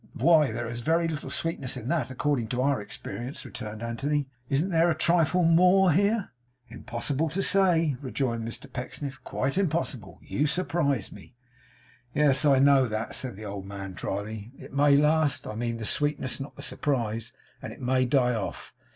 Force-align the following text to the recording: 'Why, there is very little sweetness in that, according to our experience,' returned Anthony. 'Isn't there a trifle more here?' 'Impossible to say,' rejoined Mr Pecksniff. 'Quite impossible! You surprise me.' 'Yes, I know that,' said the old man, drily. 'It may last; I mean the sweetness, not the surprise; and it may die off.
'Why, 0.15 0.51
there 0.51 0.67
is 0.67 0.79
very 0.79 1.07
little 1.07 1.29
sweetness 1.29 1.77
in 1.77 1.87
that, 1.89 2.09
according 2.09 2.47
to 2.47 2.61
our 2.63 2.81
experience,' 2.81 3.45
returned 3.45 3.83
Anthony. 3.83 4.25
'Isn't 4.49 4.71
there 4.71 4.89
a 4.89 4.95
trifle 4.95 5.43
more 5.43 5.91
here?' 5.91 6.31
'Impossible 6.69 7.29
to 7.29 7.43
say,' 7.43 7.97
rejoined 8.01 8.43
Mr 8.43 8.65
Pecksniff. 8.73 9.19
'Quite 9.23 9.59
impossible! 9.59 10.17
You 10.23 10.47
surprise 10.47 11.11
me.' 11.11 11.35
'Yes, 12.15 12.45
I 12.45 12.57
know 12.57 12.87
that,' 12.87 13.13
said 13.13 13.35
the 13.35 13.45
old 13.45 13.67
man, 13.67 13.93
drily. 13.93 14.51
'It 14.57 14.73
may 14.73 14.97
last; 14.97 15.45
I 15.45 15.53
mean 15.53 15.77
the 15.77 15.85
sweetness, 15.85 16.39
not 16.39 16.55
the 16.55 16.63
surprise; 16.63 17.31
and 17.61 17.71
it 17.71 17.79
may 17.79 18.03
die 18.05 18.33
off. 18.33 18.73